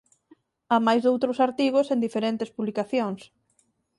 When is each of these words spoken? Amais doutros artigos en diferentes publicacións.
Amais 0.75 1.01
doutros 1.03 1.41
artigos 1.47 1.87
en 1.93 1.99
diferentes 2.05 2.49
publicacións. 2.55 3.21